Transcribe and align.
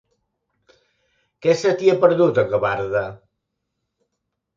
Què 1.45 1.53
se 1.63 1.73
t'hi 1.81 1.91
ha 1.93 1.95
perdut, 2.05 2.39
a 2.43 2.45
Gavarda? 2.55 3.05